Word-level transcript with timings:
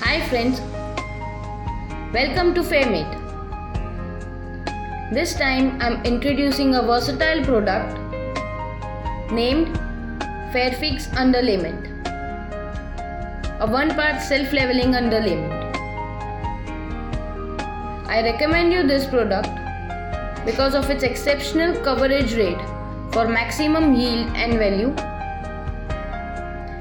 Hi 0.00 0.20
friends, 0.28 0.60
welcome 2.12 2.52
to 2.54 2.60
Fairmate. 2.60 3.14
This 5.10 5.34
time 5.34 5.80
I'm 5.80 6.04
introducing 6.04 6.74
a 6.74 6.82
versatile 6.82 7.42
product 7.42 7.98
named 9.32 9.68
Fairfix 10.52 11.08
Underlayment, 11.22 11.80
a 13.58 13.66
one-part 13.66 14.20
self-leveling 14.20 14.92
underlayment. 14.92 15.50
I 18.06 18.22
recommend 18.22 18.74
you 18.74 18.86
this 18.86 19.06
product 19.06 19.48
because 20.44 20.74
of 20.74 20.90
its 20.90 21.04
exceptional 21.04 21.74
coverage 21.82 22.34
rate 22.34 22.60
for 23.12 23.26
maximum 23.26 23.94
yield 23.94 24.28
and 24.36 24.58
value, 24.58 24.94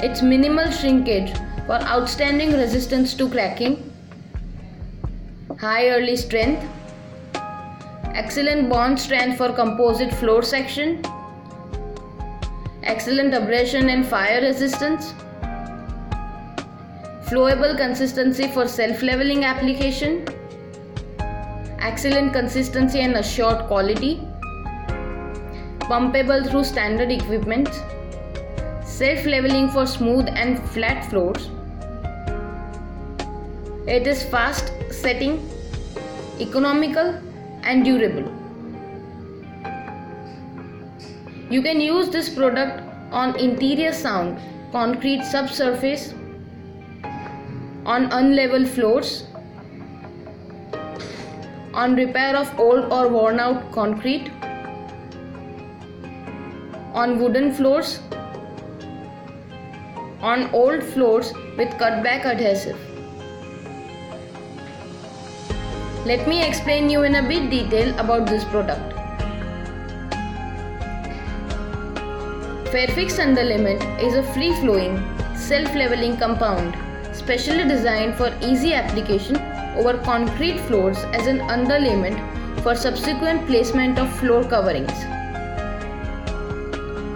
its 0.00 0.22
minimal 0.22 0.70
shrinkage 0.70 1.34
for 1.66 1.80
outstanding 1.82 2.52
resistance 2.52 3.14
to 3.14 3.28
cracking, 3.28 3.92
high 5.58 5.90
early 5.90 6.16
strength, 6.16 6.66
excellent 8.14 8.68
bond 8.68 8.98
strength 8.98 9.36
for 9.36 9.52
composite 9.52 10.12
floor 10.14 10.42
section, 10.42 11.02
excellent 12.82 13.34
abrasion 13.34 13.88
and 13.88 14.06
fire 14.06 14.40
resistance, 14.40 15.14
flowable 17.28 17.76
consistency 17.76 18.48
for 18.48 18.66
self-leveling 18.66 19.44
application, 19.44 20.26
excellent 21.78 22.32
consistency 22.32 23.00
and 23.00 23.14
assured 23.14 23.66
quality, 23.66 24.20
pumpable 25.80 26.48
through 26.50 26.64
standard 26.64 27.10
equipment, 27.10 27.68
self-leveling 29.00 29.70
for 29.70 29.86
smooth 29.86 30.26
and 30.28 30.58
flat 30.72 31.06
floors, 31.10 31.48
it 33.86 34.06
is 34.06 34.22
fast 34.24 34.72
setting, 34.90 35.38
economical 36.38 37.14
and 37.62 37.82
durable. 37.82 38.26
You 41.48 41.62
can 41.62 41.80
use 41.80 42.10
this 42.10 42.28
product 42.28 42.82
on 43.10 43.34
interior 43.36 43.94
sound, 43.94 44.38
concrete 44.70 45.24
subsurface, 45.24 46.12
on 47.86 48.10
unlevel 48.10 48.68
floors, 48.68 49.24
on 51.72 51.96
repair 51.96 52.36
of 52.36 52.54
old 52.60 52.92
or 52.92 53.08
worn 53.08 53.40
out 53.40 53.72
concrete, 53.72 54.30
on 56.92 57.18
wooden 57.18 57.50
floors, 57.54 58.00
on 60.22 60.50
old 60.54 60.82
floors 60.82 61.32
with 61.56 61.68
cutback 61.78 62.24
adhesive. 62.24 62.78
Let 66.04 66.26
me 66.26 66.42
explain 66.42 66.88
you 66.90 67.02
in 67.02 67.14
a 67.14 67.22
bit 67.22 67.50
detail 67.50 67.98
about 67.98 68.26
this 68.26 68.44
product. 68.44 68.94
Fairfix 72.72 73.18
Underlayment 73.18 73.82
is 74.02 74.14
a 74.14 74.22
free-flowing, 74.32 74.96
self-leveling 75.36 76.16
compound 76.18 76.76
specially 77.12 77.64
designed 77.64 78.14
for 78.14 78.32
easy 78.40 78.72
application 78.74 79.36
over 79.76 79.98
concrete 79.98 80.58
floors 80.60 80.98
as 81.18 81.26
an 81.26 81.38
underlayment 81.56 82.18
for 82.62 82.74
subsequent 82.74 83.46
placement 83.46 83.98
of 83.98 84.12
floor 84.18 84.42
coverings. 84.44 84.92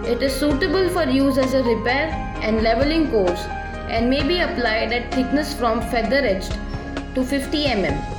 It 0.07 0.21
is 0.21 0.33
suitable 0.33 0.89
for 0.89 1.03
use 1.05 1.37
as 1.37 1.53
a 1.53 1.63
repair 1.63 2.34
and 2.41 2.61
leveling 2.61 3.09
course 3.11 3.45
and 3.89 4.09
may 4.09 4.21
be 4.27 4.39
applied 4.39 4.91
at 4.91 5.13
thickness 5.13 5.53
from 5.53 5.81
feather 5.81 6.17
edged 6.17 6.57
to 7.15 7.23
50 7.23 7.65
mm. 7.65 8.15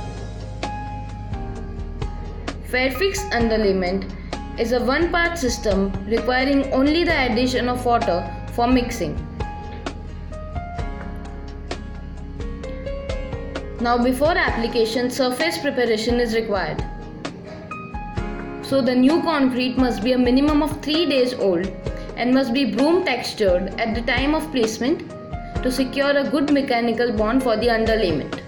Fairfix 2.69 3.19
underlayment 3.31 4.11
is 4.59 4.71
a 4.71 4.83
one-part 4.83 5.37
system 5.37 5.91
requiring 6.05 6.71
only 6.73 7.03
the 7.03 7.31
addition 7.31 7.69
of 7.69 7.85
water 7.85 8.19
for 8.53 8.67
mixing. 8.67 9.15
Now 13.79 13.97
before 14.03 14.35
application 14.35 15.11
surface 15.11 15.59
preparation 15.59 16.19
is 16.19 16.33
required. 16.33 16.83
So 18.63 18.81
the 18.81 18.95
new 18.95 19.21
concrete 19.21 19.77
must 19.77 20.03
be 20.03 20.13
a 20.13 20.17
minimum 20.17 20.63
of 20.63 20.81
3 20.81 21.05
days 21.05 21.33
old 21.35 21.71
and 22.17 22.33
must 22.33 22.53
be 22.53 22.65
broom 22.65 23.05
textured 23.05 23.79
at 23.79 23.93
the 23.95 24.01
time 24.01 24.35
of 24.35 24.51
placement 24.51 25.09
to 25.63 25.71
secure 25.71 26.17
a 26.17 26.29
good 26.29 26.51
mechanical 26.51 27.11
bond 27.11 27.43
for 27.43 27.55
the 27.55 27.67
underlayment. 27.67 28.41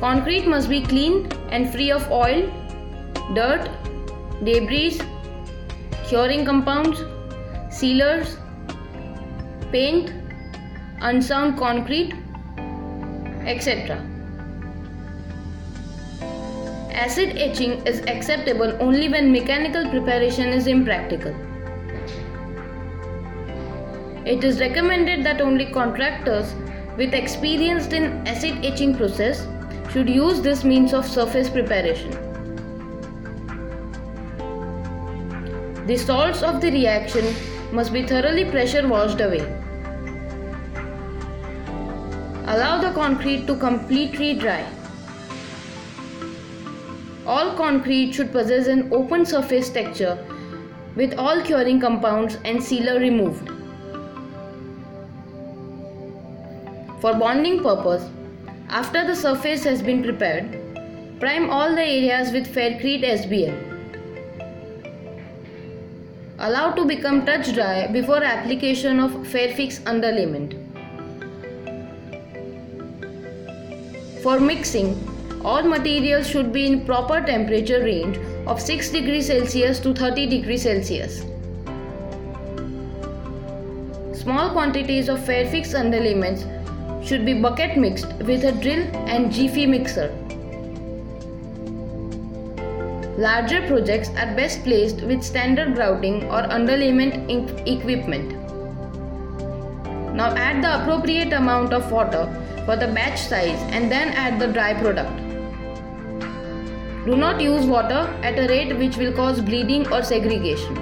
Concrete 0.00 0.46
must 0.46 0.68
be 0.68 0.82
clean 0.82 1.26
and 1.50 1.72
free 1.72 1.90
of 1.90 2.10
oil, 2.10 2.42
dirt, 3.34 3.70
debris, 4.44 5.00
curing 6.08 6.44
compounds, 6.44 7.02
sealers, 7.70 8.36
paint, 9.72 10.12
unsound 11.00 11.56
concrete, 11.58 12.12
etc. 13.46 14.15
Acid 16.96 17.36
etching 17.36 17.72
is 17.86 18.00
acceptable 18.06 18.74
only 18.80 19.10
when 19.10 19.30
mechanical 19.30 19.88
preparation 19.90 20.48
is 20.48 20.66
impractical. 20.66 21.34
It 24.24 24.42
is 24.42 24.60
recommended 24.60 25.22
that 25.24 25.42
only 25.42 25.66
contractors 25.66 26.54
with 26.96 27.12
experience 27.12 27.88
in 27.88 28.26
acid 28.26 28.64
etching 28.64 28.96
process 28.96 29.46
should 29.92 30.08
use 30.08 30.40
this 30.40 30.64
means 30.64 30.94
of 30.94 31.06
surface 31.06 31.50
preparation. 31.50 32.10
The 35.86 35.98
salts 35.98 36.42
of 36.42 36.62
the 36.62 36.70
reaction 36.70 37.26
must 37.72 37.92
be 37.92 38.06
thoroughly 38.06 38.46
pressure 38.46 38.88
washed 38.88 39.20
away. 39.20 39.44
Allow 42.46 42.80
the 42.80 42.92
concrete 42.94 43.46
to 43.48 43.56
completely 43.56 44.32
dry. 44.32 44.66
All 47.26 47.54
concrete 47.56 48.12
should 48.12 48.30
possess 48.30 48.68
an 48.68 48.92
open 48.92 49.26
surface 49.26 49.68
texture 49.68 50.16
with 50.94 51.18
all 51.18 51.42
curing 51.42 51.80
compounds 51.80 52.38
and 52.44 52.62
sealer 52.62 53.00
removed. 53.00 53.48
For 57.00 57.14
bonding 57.14 57.62
purpose, 57.62 58.08
after 58.68 59.04
the 59.04 59.16
surface 59.16 59.64
has 59.64 59.82
been 59.82 60.04
prepared, 60.04 60.52
prime 61.18 61.50
all 61.50 61.74
the 61.74 61.82
areas 61.82 62.32
with 62.32 62.46
Faircrete 62.54 63.04
SBL. 63.04 63.66
Allow 66.38 66.72
to 66.72 66.84
become 66.84 67.26
touch 67.26 67.52
dry 67.54 67.86
before 67.88 68.22
application 68.22 69.00
of 69.00 69.10
Fairfix 69.34 69.80
underlayment. 69.82 70.54
For 74.22 74.38
mixing, 74.38 75.15
all 75.50 75.62
materials 75.62 76.28
should 76.28 76.52
be 76.52 76.66
in 76.66 76.84
proper 76.84 77.20
temperature 77.24 77.80
range 77.82 78.16
of 78.52 78.60
6 78.60 78.88
degrees 78.90 79.28
Celsius 79.28 79.78
to 79.80 79.94
30 79.94 80.26
degrees 80.26 80.62
Celsius. 80.62 81.18
Small 84.20 84.50
quantities 84.50 85.08
of 85.08 85.20
Fairfix 85.20 85.74
underlayments 85.80 86.40
should 87.06 87.24
be 87.24 87.34
bucket 87.44 87.76
mixed 87.78 88.14
with 88.30 88.44
a 88.44 88.50
drill 88.64 88.82
and 89.14 89.32
Jiffy 89.32 89.66
mixer. 89.66 90.08
Larger 93.26 93.60
projects 93.68 94.10
are 94.22 94.34
best 94.40 94.64
placed 94.64 95.02
with 95.02 95.22
standard 95.22 95.76
grouting 95.76 96.24
or 96.24 96.42
underlayment 96.56 97.30
equipment. 97.74 98.32
Now 100.22 100.34
add 100.48 100.64
the 100.64 100.82
appropriate 100.82 101.32
amount 101.32 101.72
of 101.72 101.92
water 101.92 102.24
for 102.66 102.74
the 102.74 102.88
batch 102.88 103.20
size 103.20 103.62
and 103.70 103.92
then 103.92 104.08
add 104.08 104.40
the 104.40 104.48
dry 104.48 104.74
product. 104.74 105.25
Do 107.06 107.14
not 107.14 107.40
use 107.40 107.66
water 107.66 107.98
at 108.28 108.36
a 108.36 108.48
rate 108.48 108.76
which 108.76 108.96
will 108.96 109.12
cause 109.12 109.40
bleeding 109.40 109.86
or 109.92 110.02
segregation. 110.02 110.74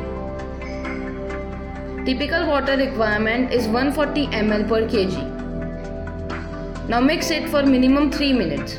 Typical 2.06 2.46
water 2.46 2.78
requirement 2.78 3.52
is 3.52 3.66
140 3.68 4.28
ml 4.28 4.66
per 4.66 4.86
kg. 4.92 6.88
Now 6.88 7.00
mix 7.00 7.30
it 7.30 7.50
for 7.50 7.62
minimum 7.62 8.10
3 8.10 8.32
minutes. 8.32 8.78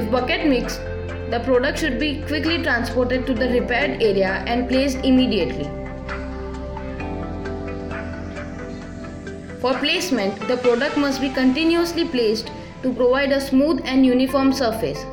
If 0.00 0.10
bucket 0.10 0.46
mixed, 0.46 0.80
the 1.30 1.42
product 1.44 1.80
should 1.80 2.00
be 2.00 2.22
quickly 2.22 2.62
transported 2.62 3.26
to 3.26 3.34
the 3.34 3.50
repaired 3.50 4.02
area 4.02 4.42
and 4.46 4.66
placed 4.66 5.04
immediately. 5.04 5.68
For 9.60 9.74
placement, 9.74 10.40
the 10.48 10.56
product 10.56 10.96
must 10.96 11.20
be 11.20 11.28
continuously 11.28 12.08
placed 12.08 12.50
to 12.82 12.92
provide 12.92 13.32
a 13.32 13.40
smooth 13.40 13.80
and 13.84 14.04
uniform 14.04 14.52
surface. 14.52 15.04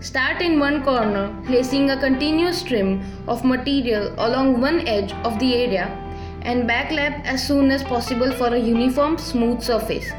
Start 0.00 0.42
in 0.42 0.58
one 0.58 0.82
corner, 0.82 1.34
placing 1.46 1.90
a 1.90 1.96
continuous 1.96 2.62
trim 2.62 3.02
of 3.28 3.44
material 3.44 4.12
along 4.18 4.60
one 4.60 4.86
edge 4.88 5.12
of 5.24 5.38
the 5.38 5.54
area 5.54 5.86
and 6.42 6.68
backlap 6.68 7.24
as 7.24 7.46
soon 7.46 7.70
as 7.70 7.84
possible 7.84 8.32
for 8.32 8.48
a 8.48 8.58
uniform 8.58 9.16
smooth 9.16 9.62
surface. 9.62 10.10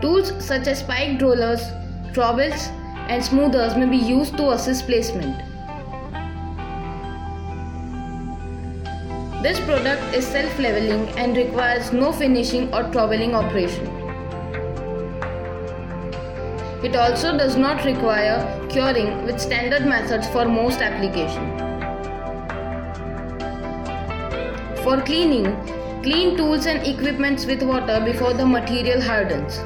Tools 0.00 0.32
such 0.42 0.66
as 0.66 0.78
spiked 0.78 1.20
rollers, 1.20 1.60
trowels 2.14 2.68
and 3.08 3.22
smoothers 3.22 3.76
may 3.76 3.86
be 3.86 3.96
used 3.96 4.36
to 4.36 4.50
assist 4.50 4.86
placement. 4.86 5.42
This 9.42 9.60
product 9.60 10.14
is 10.14 10.26
self-leveling 10.26 11.10
and 11.18 11.36
requires 11.36 11.92
no 11.92 12.10
finishing 12.10 12.72
or 12.72 12.84
troweling 12.90 13.34
operation. 13.34 13.86
It 16.82 16.96
also 16.96 17.36
does 17.36 17.56
not 17.56 17.84
require 17.84 18.38
curing 18.70 19.24
with 19.24 19.38
standard 19.38 19.84
methods 19.84 20.26
for 20.28 20.46
most 20.46 20.80
applications. 20.80 21.60
For 24.82 25.02
cleaning, 25.02 25.54
clean 26.02 26.36
tools 26.36 26.66
and 26.66 26.86
equipments 26.86 27.44
with 27.44 27.62
water 27.62 28.00
before 28.04 28.32
the 28.32 28.46
material 28.46 29.02
hardens. 29.02 29.58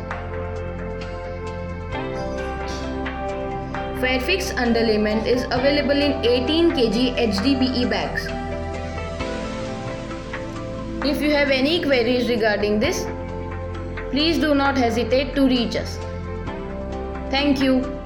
Fairfix 4.02 4.52
underlayment 4.54 5.26
is 5.26 5.44
available 5.50 6.02
in 6.08 6.24
18 6.24 6.70
kg 6.72 7.16
HDPE 7.16 7.88
bags. 7.88 8.39
If 11.02 11.22
you 11.22 11.30
have 11.30 11.50
any 11.50 11.82
queries 11.82 12.28
regarding 12.28 12.78
this, 12.78 13.06
please 14.10 14.38
do 14.38 14.54
not 14.54 14.76
hesitate 14.76 15.34
to 15.34 15.46
reach 15.46 15.74
us. 15.74 15.96
Thank 17.30 17.62
you. 17.62 17.99